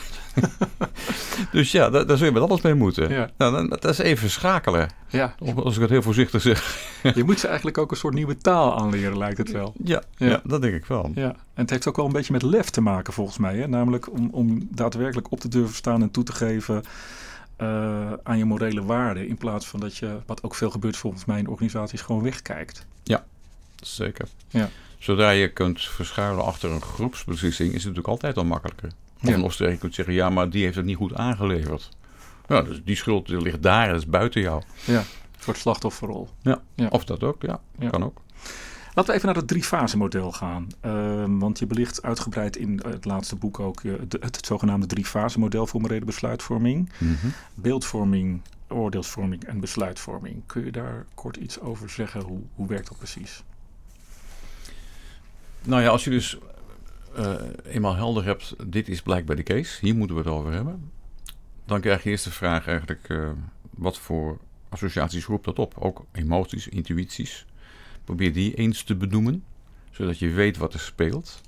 [1.52, 3.10] dus ja, daar, daar zul je met alles mee moeten.
[3.10, 3.30] Ja.
[3.36, 4.90] Nou, dat is even schakelen.
[5.08, 6.78] Ja, Als ik het heel voorzichtig zeg.
[7.14, 9.74] je moet ze eigenlijk ook een soort nieuwe taal aanleren, lijkt het wel.
[9.84, 10.26] Ja, Ja.
[10.26, 10.40] ja.
[10.44, 11.10] dat denk ik wel.
[11.14, 13.56] Ja, en het heeft ook wel een beetje met lef te maken volgens mij.
[13.56, 13.66] Hè?
[13.66, 16.82] Namelijk om, om daadwerkelijk op te durven staan en toe te geven
[17.56, 19.28] eh, aan je morele waarden.
[19.28, 22.86] In plaats van dat je, wat ook veel gebeurt volgens mij in organisaties, gewoon wegkijkt.
[23.76, 24.28] Zeker.
[24.48, 24.68] Ja.
[24.98, 28.90] Zodra je kunt verschuilen achter een groepsbeslissing, is het natuurlijk altijd al makkelijker.
[29.42, 29.76] Of Ja.
[29.76, 31.88] kunt zeggen, ja, maar die heeft het niet goed aangeleverd.
[32.48, 34.62] Ja, dus die schuld ligt daar, dat is buiten jou.
[34.85, 35.04] Ja, een
[35.38, 36.28] soort slachtofferrol.
[36.42, 36.61] Ja.
[36.90, 37.88] Of dat ook, ja, Ja.
[37.90, 38.20] kan ook.
[38.94, 40.66] Laten we even naar het drie-fase model gaan.
[40.80, 45.38] Ehm, want je belicht uitgebreid in het laatste boek ook eh, de- het, zogenaamde drie-fase
[45.38, 46.90] model voor morele besluitvorming.
[46.98, 47.26] Mhm.
[47.54, 50.42] Beeldvorming, oordeelsvorming en besluitvorming.
[50.46, 52.20] Kun je daar kort iets over zeggen?
[52.22, 53.42] Hoe, hoe werkt dat precies?
[55.66, 56.38] Nou ja, als je dus
[57.14, 60.90] eh, eenmaal helder hebt, dit is blijkbaar de case, hier moeten we het over hebben,
[61.64, 63.31] dan krijg je eerst de vraag eigenlijk, uh,
[63.70, 65.74] wat voor associaties roept dat op?
[65.79, 67.46] Ook emoties, intuïties.
[68.05, 69.44] Probeer die eens te benoemen,
[69.96, 71.40] zodat je weet wat er speelt.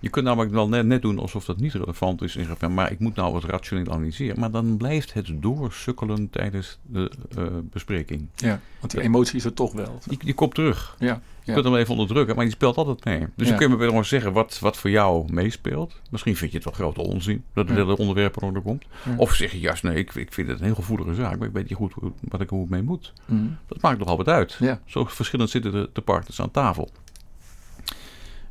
[0.00, 2.36] Je kunt namelijk wel net, net doen alsof dat niet relevant is.
[2.36, 4.40] In maar ik moet nou wat rationeel analyseren.
[4.40, 8.28] Maar dan blijft het doorsukkelen tijdens de uh, bespreking.
[8.36, 9.98] Ja, want die emotie is er toch wel.
[10.06, 10.96] Die, die komt terug.
[10.98, 13.18] Ja, je kunt hem even onderdrukken, maar die speelt altijd mee.
[13.18, 13.56] Dus ja.
[13.56, 16.00] dan kun je gewoon zeggen wat, wat voor jou meespeelt.
[16.10, 18.84] Misschien vind je het wel grote onzin dat het hele onderwerp eronder komt.
[19.16, 21.54] Of zeg je juist, nee, ik, ik vind het een heel gevoelige zaak, maar ik
[21.54, 23.12] weet niet goed hoe, wat ik hoe mee moet.
[23.24, 23.56] Mm.
[23.66, 24.56] Dat maakt nogal wat uit.
[24.58, 24.80] Ja.
[24.84, 26.90] Zo verschillend zitten de, de partners aan tafel.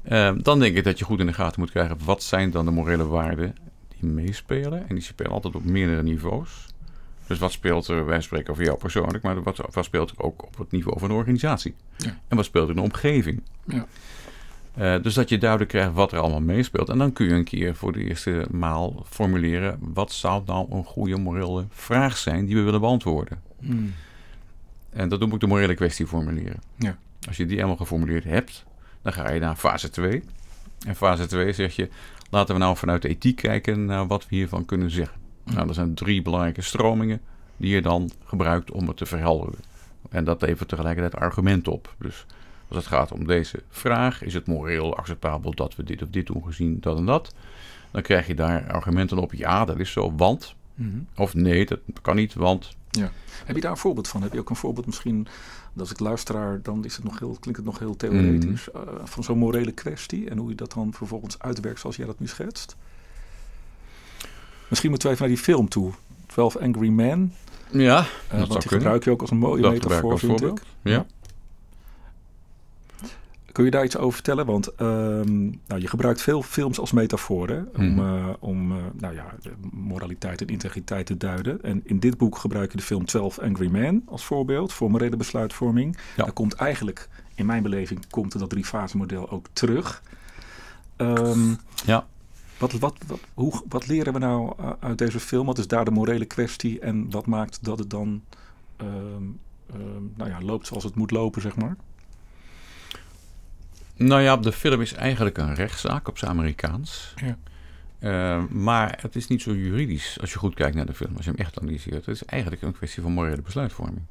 [0.10, 2.66] Uh, dan denk ik dat je goed in de gaten moet krijgen wat zijn dan
[2.66, 3.56] de morele waarden
[4.00, 4.90] die meespelen.
[4.90, 6.66] En die spelen altijd op meerdere niveaus.
[7.28, 10.44] Dus wat speelt er, wij spreken over jou persoonlijk, maar wat, wat speelt er ook
[10.44, 11.76] op het niveau van de organisatie?
[11.98, 12.20] Ja.
[12.28, 13.42] En wat speelt er in de omgeving?
[13.64, 13.86] Ja.
[14.78, 16.90] Uh, dus dat je duidelijk krijgt wat er allemaal meespeelt.
[16.90, 20.84] En dan kun je een keer voor de eerste maal formuleren: wat zou nou een
[20.84, 23.42] goede morele vraag zijn die we willen beantwoorden?
[23.60, 23.94] Mm.
[24.90, 26.62] En dat noem ik de morele kwestie formuleren.
[26.76, 26.98] Ja.
[27.28, 28.66] Als je die helemaal geformuleerd hebt,
[29.06, 30.24] dan ga je naar fase 2.
[30.88, 31.90] En fase 2 zeg je:
[32.30, 35.18] laten we nou vanuit de ethiek kijken naar wat we hiervan kunnen zeggen.
[35.44, 37.22] Nou, er zijn drie belangrijke stromingen
[37.58, 39.60] die je dan gebruikt om het te verhelderen.
[40.10, 41.96] En dat levert tegelijkertijd argumenten op.
[42.00, 42.26] Dus
[42.68, 46.28] als het gaat om deze vraag, is het moreel acceptabel dat we dit of dit
[46.28, 47.34] doen gezien dat en dat?
[47.92, 49.34] Dan krijg je daar argumenten op.
[49.34, 50.56] Ja, dat is zo, want.
[50.76, 51.08] Mm -hmm.
[51.16, 52.76] Of nee, dat kan niet, want.
[52.90, 53.12] Ja.
[53.46, 54.22] Heb je daar een voorbeeld van?
[54.22, 55.28] Heb je ook een voorbeeld misschien,
[55.80, 58.94] als ik luisteraar, dan is het nog heel, klinkt het nog heel theoretisch, mm -hmm.
[58.94, 62.20] uh, van zo'n morele kwestie en hoe je dat dan vervolgens uitwerkt zoals jij dat
[62.20, 62.76] nu schetst?
[64.68, 65.92] Misschien moeten we even naar die film toe.
[66.26, 67.34] 12 Angry Men.
[67.72, 70.60] Ja, uh, want die gebruik je ook als een mooie dat metafoor, vind voorbeeld.
[70.60, 70.66] ik.
[70.82, 71.06] Ja.
[73.56, 74.46] Kun je daar iets over vertellen?
[74.46, 78.00] Want um, nou, je gebruikt veel films als metaforen om, Mhm.
[78.00, 79.36] uh, om uh, nou ja,
[79.72, 81.62] moraliteit en integriteit te duiden.
[81.64, 85.16] En in dit boek gebruik je de film 12 Angry Men als voorbeeld voor morele
[85.18, 85.98] besluitvorming.
[86.16, 86.24] Ja.
[86.24, 90.04] Daar komt eigenlijk, in mijn beleving, komt dat drie-fase model ook terug.
[90.98, 92.08] Um, Ja.
[92.58, 95.46] wat, wat, wat, hoe, wat leren we nou uh, uit deze film?
[95.46, 98.22] Wat is daar de morele kwestie en wat maakt dat het dan
[98.82, 99.40] um,
[100.16, 101.76] nou ja, loopt zoals het moet lopen, zeg maar?
[103.96, 107.14] Nou ja, de film is eigenlijk een rechtszaak op zijn Amerikaans.
[107.16, 107.38] Ja.
[108.00, 111.26] Uh, maar het is niet zo juridisch als je goed kijkt naar de film, als
[111.26, 112.06] je hem echt analyseert.
[112.06, 114.02] Het is eigenlijk een kwestie van morele besluitvorming.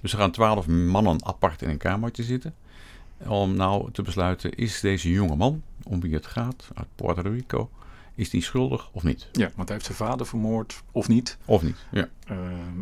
[0.00, 2.54] Dus er gaan twaalf mannen apart in een kamertje zitten.
[3.18, 7.70] Om nou te besluiten, is deze jonge man, om wie het gaat, uit Puerto Rico,
[8.14, 9.28] is die schuldig of niet?
[9.32, 11.38] Ja, want hij heeft zijn vader vermoord, of niet.
[11.44, 12.08] Of niet, ja.
[12.30, 12.36] Uh,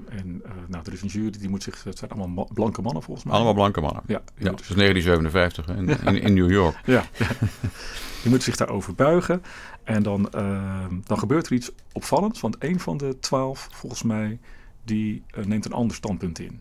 [0.08, 2.82] en uh, nou, er is een jury, die moet zich, het zijn allemaal ma blanke
[2.82, 3.34] mannen volgens mij.
[3.34, 4.02] Allemaal blanke mannen.
[4.06, 6.80] Ja, ja dus 1957 in, in, in, New York.
[6.96, 7.04] ja,
[8.22, 9.42] die moet zich daarover buigen.
[9.84, 14.38] En dan, uh, dan gebeurt er iets opvallends, want een van de twaalf, volgens mij,
[14.84, 16.60] die uh, neemt een ander standpunt in.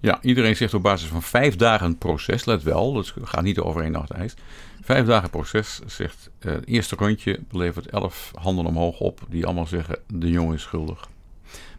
[0.00, 3.82] Ja, iedereen zegt op basis van vijf dagen proces, let wel, dat gaat niet over
[3.82, 4.34] één nacht ijs.
[4.84, 9.66] Vijf dagen proces zegt, uh, het eerste rondje levert elf handen omhoog op die allemaal
[9.66, 11.08] zeggen, de jongen is schuldig.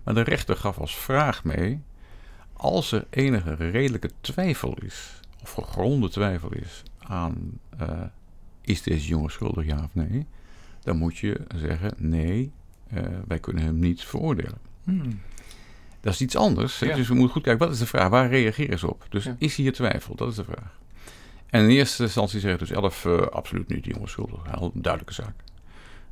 [0.03, 1.81] Maar de rechter gaf als vraag mee,
[2.53, 7.89] als er enige redelijke twijfel is, of gegronde twijfel is aan, uh,
[8.61, 10.25] is deze jongen schuldig ja of nee,
[10.81, 12.51] dan moet je zeggen, nee,
[12.93, 14.57] uh, wij kunnen hem niet veroordelen.
[14.83, 15.19] Hmm.
[16.01, 16.79] Dat is iets anders.
[16.79, 16.95] Ja.
[16.95, 18.09] Dus we moeten goed kijken, wat is de vraag?
[18.09, 19.05] Waar reageren ze op?
[19.09, 19.35] Dus Ja.
[19.37, 20.15] is hier twijfel?
[20.15, 20.83] Dat is de vraag.
[21.55, 24.39] En in eerste instantie zeggen dus elf uh, absoluut niet, die jongen schuldig.
[24.43, 25.35] Heel een duidelijke zaak.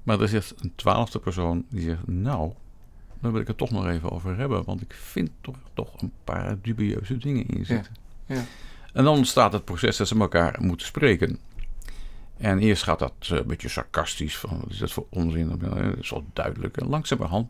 [0.03, 2.53] Maar er zit een twaalfde persoon die zegt, nou,
[3.19, 4.63] daar wil ik het toch nog even over hebben.
[4.63, 7.93] Want ik vind toch, toch een paar dubieuze dingen in zitten.
[8.25, 8.43] Ja.
[8.93, 11.39] En dan ontstaat het proces dat ze elkaar moeten spreken.
[12.37, 15.59] En eerst gaat dat uh, een beetje sarcastisch, van wat is dat voor onzin?
[15.59, 16.77] Dat is wel duidelijk.
[16.77, 17.49] En langzamerhand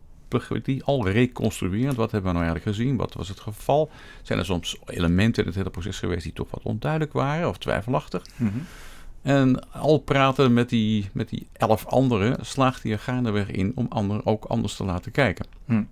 [0.63, 1.95] die al reconstruerend.
[1.95, 2.97] Wat hebben we nou eigenlijk gezien?
[2.97, 3.91] Wat was het geval?
[4.21, 7.57] Zijn er soms elementen in het hele proces geweest die toch wat onduidelijk waren of
[7.57, 8.23] twijfelachtig?
[8.35, 8.65] Mm -hmm.
[9.21, 13.85] En al praten met die, met die elf anderen slaagt hij er gaandeweg in om
[13.89, 15.45] anderen ook anders te laten kijken.
[15.65, 15.71] Hm.
[15.71, 15.87] En,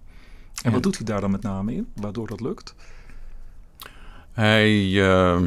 [0.63, 2.75] en wat doet hij daar dan met name in, waardoor dat lukt?
[4.31, 5.41] Hij uh,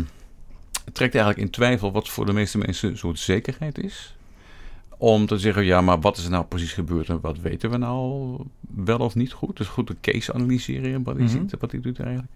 [0.93, 4.17] trekt eigenlijk in twijfel wat voor de meeste mensen een soort zekerheid is
[4.99, 7.77] om te zeggen, ja, maar wat is er nou precies gebeurd en wat weten we
[7.77, 8.37] nou
[8.75, 9.57] wel of niet goed?
[9.57, 11.33] Dus goed een case analyseren, wat hij, Mhm.
[11.33, 12.33] ziet, wat hij doet eigenlijk.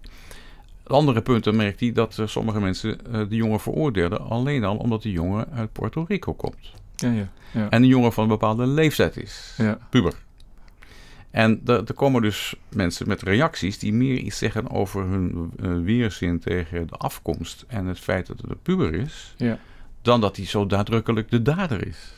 [0.87, 5.03] Andere punten merkt hij dat uh, sommige mensen uh, de jongen veroordelen alleen al omdat
[5.03, 6.73] de jongen uit Puerto Rico komt.
[6.97, 7.71] Ja, ja, ja.
[7.71, 9.79] En de jongen van een bepaalde leeftijd is, Ja.
[9.91, 10.15] puber.
[11.31, 16.39] En er komen dus mensen met reacties die meer iets zeggen over hun uh, weerzin
[16.39, 19.59] tegen de afkomst en het feit dat het een puber is, Ja.
[20.09, 22.15] Dan dat hij zo daadrukkelijk de dader is.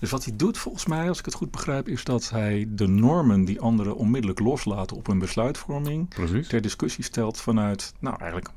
[0.00, 2.86] Dus wat hij doet, volgens mij, als ik het goed begrijp, is dat hij de
[2.86, 6.48] normen die anderen onmiddellijk loslaten op hun besluitvorming Precies.
[6.48, 8.50] ter discussie stelt vanuit, nou eigenlijk,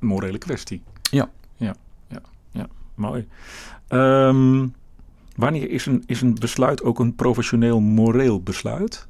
[0.00, 0.82] een morele kwestie.
[1.10, 1.30] Ja.
[1.56, 1.74] Ja,
[2.08, 2.66] ja, ja.
[2.94, 3.26] Mooi.
[3.88, 4.66] Ehm,
[5.36, 9.08] wanneer is een, is een besluit ook een professioneel moreel besluit?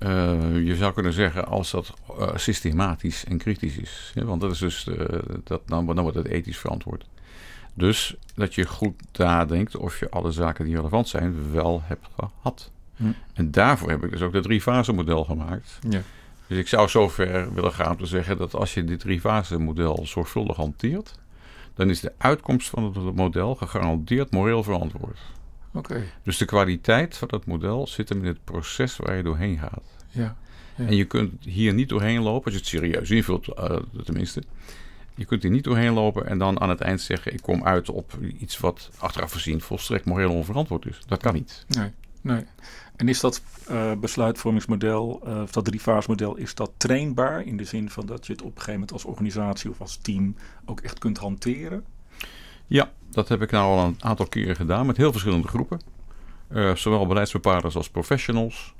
[0.00, 4.12] Eh, je zou kunnen zeggen als dat eh, systematisch en kritisch is.
[4.14, 4.88] Want dat is dus,
[5.44, 7.06] dat, dan, dan wordt het ethisch verantwoord.
[7.74, 12.70] Dus dat je goed nadenkt of je alle zaken die relevant zijn wel hebt gehad.
[12.96, 13.04] Hm.
[13.32, 15.78] En daarvoor heb ik dus ook dat drie-fase model gemaakt.
[15.88, 16.00] Ja.
[16.46, 20.06] Dus ik zou zover willen gaan om te zeggen dat als je dit drie-fase model
[20.06, 21.18] zorgvuldig hanteert,
[21.74, 25.18] dan is de uitkomst van het model gegarandeerd moreel verantwoord.
[26.22, 29.84] Dus de kwaliteit van dat model zit hem in het proces waar je doorheen gaat.
[30.10, 30.36] Ja.
[30.76, 30.86] Ja.
[30.86, 34.42] En je kunt hier niet doorheen lopen, als je het serieus invult, eh, tenminste.
[35.14, 37.90] Je kunt hier niet doorheen lopen en dan aan het eind zeggen: Ik kom uit
[37.90, 41.00] op iets wat achteraf gezien volstrekt moreel onverantwoord is.
[41.06, 41.64] Dat kan niet.
[41.68, 42.44] Nee, nee.
[42.96, 47.90] En is dat eh, besluitvormingsmodel, eh, of dat driefaasemodel, is dat trainbaar in de zin
[47.90, 50.98] van dat je het op een gegeven moment als organisatie of als team ook echt
[50.98, 51.84] kunt hanteren?
[52.70, 55.80] Ja, dat heb ik nou al een aantal keren gedaan met heel verschillende groepen.
[56.48, 58.74] Eh, zowel beleidsbepalers als professionals.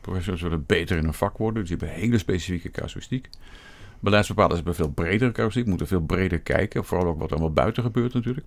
[0.00, 3.28] Professionals willen beter in hun vak worden, dus die hebben hele specifieke casuïstiek.
[4.00, 7.82] Beleidsbepalers hebben veel bredere casuïstiek, moeten veel breder kijken, vooral ook wat er allemaal buiten
[7.82, 8.46] gebeurt natuurlijk.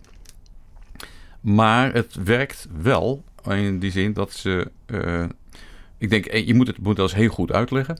[1.42, 4.72] Maar het werkt wel in die zin dat ze.
[4.86, 5.26] eh,
[5.98, 8.00] ik denk, eh, je moet het model eens heel goed uitleggen.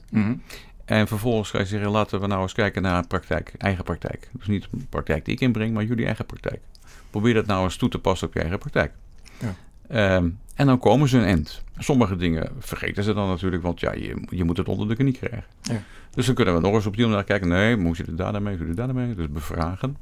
[0.84, 4.28] En vervolgens ga je zeggen, laten we nou eens kijken naar praktijk, eigen praktijk.
[4.32, 6.60] Dus niet een praktijk die ik inbreng, maar jullie eigen praktijk.
[7.10, 8.92] Probeer dat nou eens toe te passen op je eigen praktijk.
[9.40, 9.54] Ja.
[9.88, 11.62] Ehm, en dan komen ze een end.
[11.78, 15.12] Sommige dingen vergeten ze dan natuurlijk, want ja, je, je moet het onder de knie
[15.12, 15.44] krijgen.
[15.62, 15.82] Ja.
[16.10, 17.48] Dus dan kunnen we nog eens op die manier kijken.
[17.48, 19.14] Nee, moet je er daar mee, moet je daar mee?
[19.14, 19.96] Dus bevragen.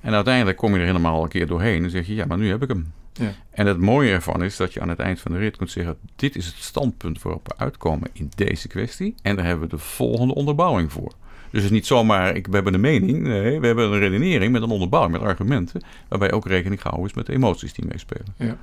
[0.00, 2.48] En uiteindelijk kom je er helemaal een keer doorheen en zeg je, ja, maar nu
[2.48, 2.92] heb ik hem.
[3.12, 3.32] Ja.
[3.50, 5.96] En het mooie ervan is dat je aan het eind van de rit kunt zeggen:
[6.16, 9.14] dit is het standpunt waarop we uitkomen in deze kwestie.
[9.22, 11.12] En daar hebben we de volgende onderbouwing voor.
[11.50, 13.22] Dus het is niet zomaar, ik, we hebben een mening.
[13.22, 15.82] Nee, we hebben een redenering met een onderbouwing, met argumenten.
[16.08, 18.34] Waarbij ook rekening gehouden is met de emoties die meespelen.
[18.36, 18.56] Ja.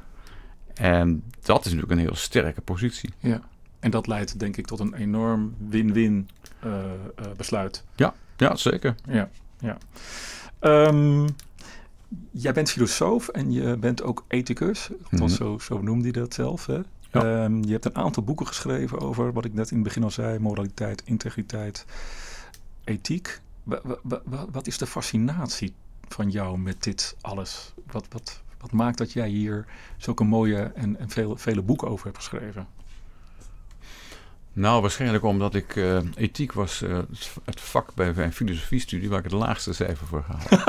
[0.73, 3.09] En dat is natuurlijk een heel sterke positie.
[3.19, 3.41] Ja.
[3.79, 6.91] En dat leidt denk ik tot een enorm win-win eh, eh,
[7.37, 7.83] besluit.
[7.95, 8.95] Ja, ja zeker.
[9.05, 9.77] Ja, ja.
[10.59, 11.27] Ehm,
[12.31, 14.89] jij bent filosoof en je bent ook ethicus.
[15.09, 15.27] Mhm.
[15.27, 16.65] zo, zo noemde je dat zelf.
[16.65, 16.79] Hè?
[17.11, 17.43] Ja.
[17.43, 20.11] Ehm, je hebt een aantal boeken geschreven over wat ik net in het begin al
[20.11, 21.85] zei: moraliteit, integriteit,
[22.87, 23.39] ethiek.
[23.63, 25.73] Wa- wa- wa- wa- wat is de fascinatie
[26.07, 27.73] van jou met dit alles?
[27.91, 29.65] Wat, wat, wat maakt dat jij hier
[29.97, 32.67] zulke mooie en, en vele, vele boeken over hebt geschreven?
[34.53, 36.99] Nou, waarschijnlijk omdat ik eh, ethiek was eh,
[37.45, 40.63] het- vak bij mijn filosofiestudie waar ik het laagste cijfer voor gehaald.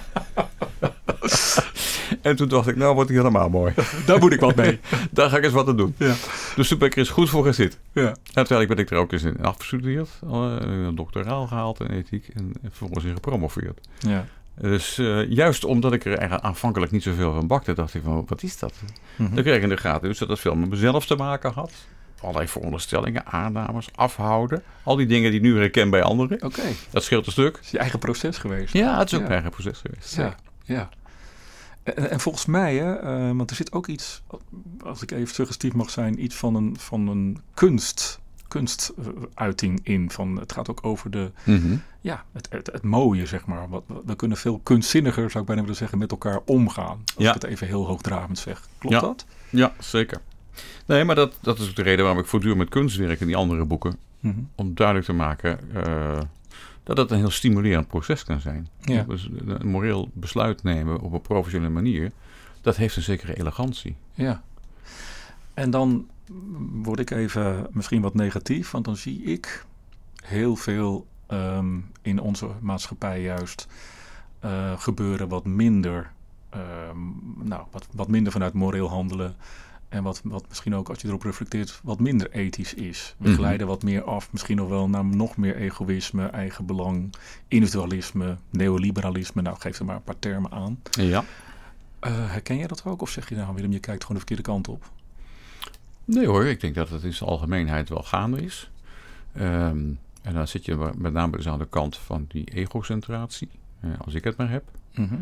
[2.22, 3.72] en toen dacht ik, nou wordt het helemaal mooi.
[4.06, 4.80] Daar moet ik wat mee.
[5.10, 5.94] Daar ga ik eens wat aan doen.
[5.98, 6.14] Ja.
[6.56, 7.78] Dus toen ben ik er eens goed voor gaan zitten.
[7.92, 8.02] Ja.
[8.02, 10.08] En uiteindelijk ben ik er ook eens in afgestudeerd.
[10.22, 13.80] eh, een doctoraal gehaald in ethiek en vervolgens in gepromoveerd.
[13.98, 14.26] Ja.
[14.60, 18.24] Dus eh, juist omdat ik er eigenlijk aanvankelijk niet zoveel van bakte, dacht ik van,
[18.26, 18.74] wat is dat?
[19.16, 19.34] Mhm.
[19.34, 21.72] Dan kreeg ik in de gaten dus dat het veel met mezelf te maken had.
[22.20, 24.62] Allerlei veronderstellingen, aannames, afhouden.
[24.82, 26.42] Al die dingen die ik nu herken bij anderen.
[26.42, 27.56] Oké, Dat scheelt een stuk.
[27.56, 28.72] het is je eigen proces geweest.
[28.72, 29.26] Ja, het is ook Ja.
[29.26, 30.16] een eigen proces geweest.
[30.16, 30.88] Ja, ja.
[31.96, 34.22] En, en volgens mij, hè, eh, want er zit ook iets,
[34.84, 40.10] als ik even suggestief mag zijn, iets van een, van een kunst, kunstuiting in.
[40.10, 41.76] Van, het gaat ook over de, Mhm.
[42.00, 43.68] ja, het, het, het mooie, zeg maar.
[43.68, 47.02] Wat, we kunnen veel kunstzinniger, zou ik bijna willen zeggen, met elkaar omgaan.
[47.14, 47.28] Als Ja.
[47.34, 48.68] ik het even heel hoogdravend zeg.
[48.78, 49.00] Klopt Ja.
[49.00, 49.26] dat?
[49.50, 50.20] Ja, zeker.
[50.86, 53.26] Nee, maar dat, dat is ook de reden waarom ik voortdurend met kunst werk in
[53.26, 53.96] die andere boeken.
[54.20, 54.38] Mhm.
[54.54, 56.18] Om duidelijk te maken eh,
[56.94, 58.68] dat het een heel stimulerend proces kan zijn.
[58.80, 59.02] Ja.
[59.02, 62.12] Dus een moreel besluit nemen op een professionele manier,
[62.60, 63.96] dat heeft een zekere elegantie.
[64.14, 64.42] Ja.
[65.54, 66.08] En dan
[66.82, 69.64] word ik even misschien wat negatief, want dan zie ik
[70.24, 73.66] heel veel ehm, in onze maatschappij juist
[74.40, 76.12] eh, gebeuren wat minder,
[76.50, 76.98] ehm,
[77.36, 79.36] nou, wat, wat minder vanuit moreel handelen.
[79.88, 83.14] En wat, wat misschien ook, als je erop reflecteert, wat minder ethisch is.
[83.18, 83.38] We Mhm.
[83.38, 87.14] glijden wat meer af, misschien nog wel naar nog meer egoïsme, eigen belang,
[87.48, 89.42] individualisme, neoliberalisme.
[89.42, 90.78] Nou, geef er maar een paar termen aan.
[90.90, 91.24] Ja.
[92.00, 93.02] Eh, herken jij dat ook?
[93.02, 94.90] Of zeg je nou, Willem, je kijkt gewoon de verkeerde kant op?
[96.04, 98.70] Nee hoor, ik denk dat het in zijn algemeenheid wel gaande is.
[99.32, 99.78] Ehm,
[100.22, 103.48] en dan zit je met name dus aan de kant van die egocentratie,
[103.80, 104.64] eh, als ik het maar heb.
[104.94, 105.14] Mhm.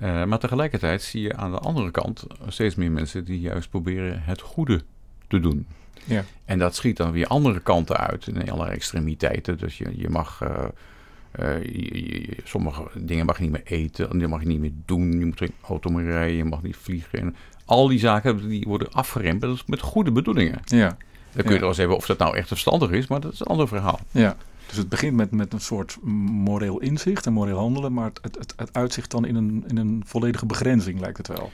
[0.00, 4.22] Eh, maar tegelijkertijd zie je aan de andere kant steeds meer mensen die juist proberen
[4.22, 4.82] het goede
[5.28, 5.66] te doen.
[6.04, 6.24] Ja.
[6.44, 9.58] En dat schiet dan weer andere kanten uit in allerlei extremiteiten.
[9.58, 10.64] Dus je, je mag eh,
[11.40, 15.18] Uh, sommige dingen mag je niet meer eten, die mag je niet meer doen.
[15.18, 17.18] Je moet geen auto meer rijden, je mag niet vliegen.
[17.18, 20.60] En al die zaken die worden afgeremd met goede bedoelingen.
[20.64, 20.86] Ja.
[20.88, 20.96] Dan
[21.42, 21.58] kun je Ja.
[21.58, 24.00] wel eens hebben of dat nou echt verstandig is, maar dat is een ander verhaal.
[24.10, 24.36] Ja.
[24.70, 28.54] Dus het begint met, met een soort moreel inzicht en moreel handelen, maar het, het,
[28.56, 31.50] het uitzicht dan in een, in een volledige begrenzing, lijkt het wel.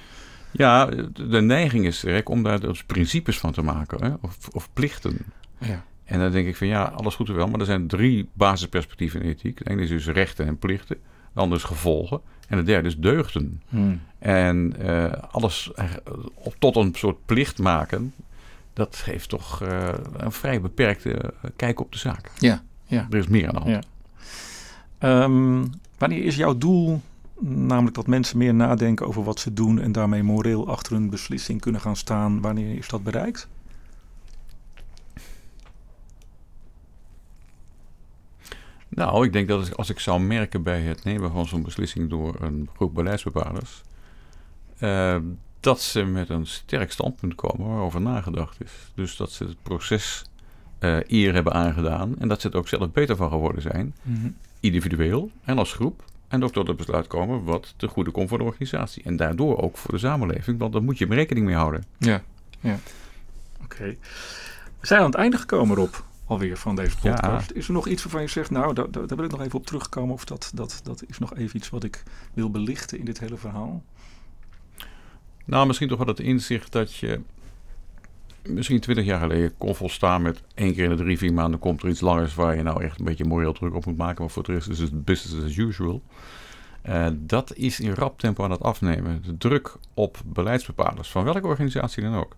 [0.50, 4.14] Ja, de neiging is sterk om daar dus principes van te maken, hè?
[4.20, 5.18] Of, of plichten.
[5.58, 5.84] Ja.
[6.04, 9.22] En dan denk ik van ja, alles goed en wel, maar er zijn drie basisperspectieven
[9.22, 9.58] in ethiek.
[9.58, 10.96] De ene is dus rechten en plichten,
[11.32, 13.62] de andere is gevolgen en de derde is deugden.
[13.68, 14.00] Hmm.
[14.18, 15.70] En eh, alles
[16.34, 18.14] op, tot een soort plicht maken,
[18.72, 22.30] dat geeft toch eh, een vrij beperkte eh, kijk op de zaak.
[22.38, 23.06] Ja, ja.
[23.10, 23.70] Er is meer aan de hand.
[23.70, 23.82] Ja.
[24.98, 25.64] Ehm,
[25.98, 27.00] wanneer is jouw doel
[27.40, 31.60] namelijk dat mensen meer nadenken over wat ze doen en daarmee moreel achter hun beslissing
[31.60, 32.40] kunnen gaan staan?
[32.40, 33.48] Wanneer is dat bereikt?
[38.88, 42.10] Nou, ik denk dat als- als ik zou merken bij het nemen van zo'n beslissing
[42.10, 43.82] door een groep beleidsbepalers,
[44.78, 45.16] eh,
[45.60, 48.72] dat ze met een sterk standpunt komen waarover nagedacht is.
[48.94, 50.24] Dus dat ze het proces
[50.78, 53.94] eh, eer hebben aangedaan en dat ze het ook zelf beter van geworden zijn,
[54.60, 56.04] individueel en als groep.
[56.28, 59.02] En ook tot het besluit komen wat te goede komt voor de organisatie.
[59.02, 61.84] En daardoor ook voor de samenleving, want daar moet je rekening mee houden.
[61.98, 62.22] Ja,
[62.60, 62.78] ja.
[63.62, 63.96] Oké.
[64.80, 67.10] We zijn aan het einde gekomen, Rob, alweer van deze Ja.
[67.14, 67.50] podcast.
[67.50, 69.58] Is er nog iets waarvan je zegt, nou, daar, daar daar wil ik nog even
[69.58, 72.02] op terugkomen, of dat, dat, dat is nog even iets wat ik
[72.34, 73.82] wil belichten in dit hele verhaal?
[75.44, 77.20] Nou, misschien toch wel het inzicht dat je
[78.48, 81.82] misschien twintig jaar geleden kon volstaan met één keer in de drie, vier maanden komt
[81.82, 84.20] er iets langers waar je nou echt een beetje moreel druk op moet maken.
[84.20, 86.02] Maar voor de rest is het business as usual.
[86.82, 89.22] Eh, dat is in rap tempo aan het afnemen.
[89.22, 92.34] De druk op beleidsbepalers, van welke organisatie dan ook,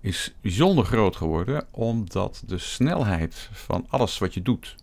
[0.00, 1.66] is bijzonder groot geworden.
[1.70, 4.76] Omdat de snelheid van alles wat je doet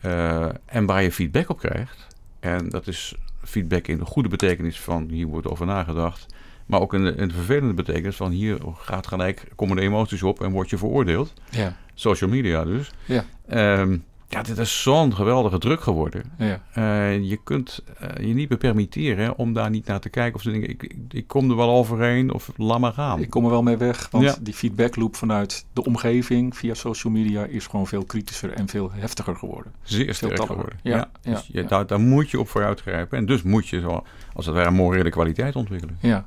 [0.00, 2.06] eh, en waar je feedback op krijgt.
[2.40, 6.26] En dat is feedback in de goede betekenis van hier wordt over nagedacht.
[6.70, 10.70] Maar ook de vervelende betekenis van hier gaat gelijk, komen de emoties op en word
[10.70, 11.32] je veroordeeld.
[11.50, 11.76] Ja.
[11.94, 12.90] Social media dus.
[13.04, 13.24] Ja.
[13.48, 13.96] Ehm,
[14.30, 16.22] ja, dit is zo'n geweldige druk geworden.
[16.38, 16.62] Ja.
[16.72, 20.34] Eh, je kunt eh, je niet meer permitteren hè, om daar niet naar te kijken
[20.34, 23.20] of te denken, ik, ik, kom er wel overheen of laat maar gaan.
[23.20, 24.36] Ik kom er wel mee weg, want Ja.
[24.40, 29.36] die feedbackloop vanuit de omgeving via social media is gewoon veel kritischer en veel heftiger
[29.36, 29.72] geworden.
[29.82, 30.78] Zeer sterk geworden.
[30.82, 31.64] Ja, ja, dus je.
[31.64, 33.18] Daar, daar moet je op vooruit grijpen.
[33.18, 35.98] En dus moet je zo, als het ware een morele kwaliteit ontwikkelen.
[36.00, 36.26] Ja.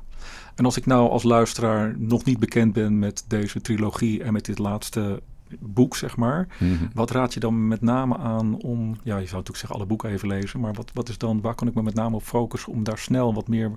[0.54, 4.44] En als ik nou als luisteraar nog niet bekend ben met deze trilogie en met
[4.44, 5.22] dit laatste
[5.60, 6.48] boek, zeg maar.
[6.58, 6.86] Mhm.
[6.94, 10.10] Wat raad je dan met name aan om, ja, je zou natuurlijk zeggen alle boeken
[10.10, 12.72] even lezen, maar wat, wat is dan, waar kan ik me met name op focussen
[12.72, 13.70] om daar snel wat meer,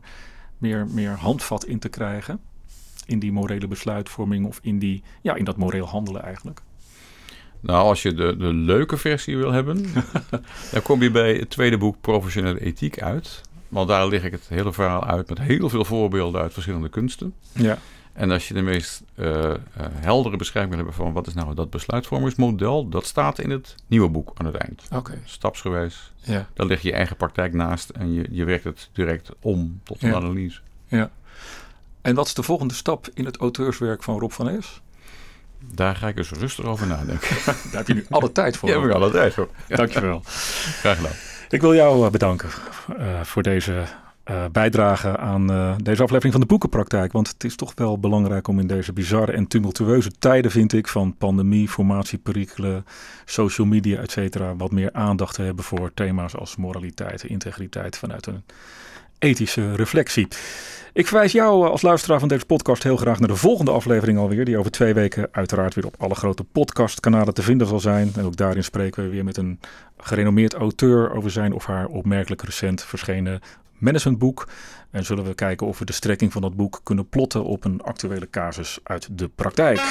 [0.58, 2.40] meer, meer handvat in te krijgen?
[3.06, 6.62] In die morele besluitvorming of in, die, ja, in dat moreel handelen eigenlijk.
[7.60, 9.86] Nou, als je de, de leuke versie wil hebben,
[10.72, 13.42] dan kom je bij het tweede boek Professionele Ethiek uit.
[13.70, 17.34] Want daar leg ik het hele verhaal uit met heel veel voorbeelden uit verschillende kunsten.
[17.52, 17.78] Ja.
[18.14, 21.54] En als je de meest eh, eh, heldere beschrijving wil hebben van wat is nou
[21.56, 24.84] dat besluitvormingsmodel, dat staat in het nieuwe boek aan het eind.
[24.94, 25.22] Oké.
[25.26, 26.12] Stapsgewijs.
[26.24, 26.48] Ja.
[26.54, 30.02] Daar leg je je eigen praktijk naast en je, je werkt het direct om tot
[30.04, 30.16] een Ja.
[30.16, 30.60] analyse.
[30.88, 31.12] ja.
[32.02, 34.82] En wat is de volgende stap in het auteurswerk van Rob van Es?
[35.74, 37.28] Daar ga ik eens rustig over nadenken.
[37.46, 38.70] Daar heb je nu alle tijd voor.
[38.70, 39.50] Ja, we gaan altijd zo.
[39.68, 40.22] Dankjewel.
[40.26, 41.12] Graag gedaan.
[41.50, 42.50] Ik wil jou eh, bedanken
[42.98, 43.84] eh, voor deze
[44.24, 45.48] eh, bijdrage aan
[45.84, 47.12] deze aflevering van de Boekenpraktijk.
[47.12, 50.88] Want het is toch wel belangrijk om in deze bizarre en tumultueuze tijden, vind ik,
[50.88, 52.86] van pandemie, formatieperikelen,
[53.26, 58.26] social media, et cetera, wat meer aandacht te hebben voor thema's als moraliteit integriteit vanuit
[58.26, 58.44] een
[59.20, 60.28] ethische reflectie.
[60.94, 64.18] Ik verwijs jou eh, als luisteraar van deze podcast heel graag naar de volgende aflevering
[64.18, 68.12] alweer, die over twee weken uiteraard weer op alle grote podcastkanalen te vinden zal zijn.
[68.16, 69.60] En ook daarin spreken we weer met een
[69.98, 73.40] gerenommeerd auteur over zijn of haar opmerkelijk recent verschenen
[73.78, 74.48] managementboek.
[74.92, 77.82] En zullen we kijken of we de strekking van dat boek kunnen plotten op een
[77.82, 79.82] actuele casus uit de praktijk.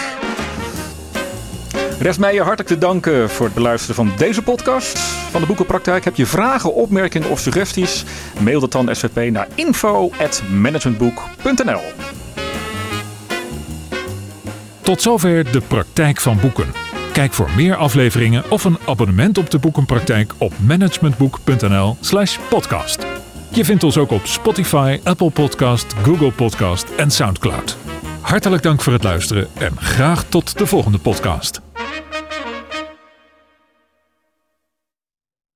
[1.98, 6.04] Rest mij je hartelijk te danken voor het beluisteren van deze podcast van de Boekenpraktijk.
[6.04, 8.04] Heb je vragen, opmerkingen of suggesties?
[8.40, 11.80] Mail dat dan SVP naar info.managementboek.nl
[14.80, 16.66] Tot zover de praktijk van boeken.
[17.12, 23.06] Kijk voor meer afleveringen of een abonnement op de boekenpraktijk op managementboek.nl/slash podcast.
[23.48, 27.76] Je vindt ons ook op Spotify, Apple Podcast, Google Podcast en Soundcloud.
[28.26, 31.60] Hartelijk dank voor het luisteren en graag tot de volgende podcast.